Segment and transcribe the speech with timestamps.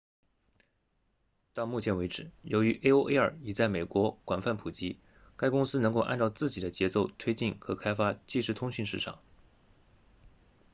[1.53, 4.97] 到目前为止由于 aol 已在美国广泛普及
[5.37, 9.19] 该公司能够按照自己的节奏推进和开发即时通讯市场